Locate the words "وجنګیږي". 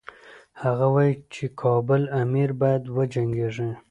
2.95-3.71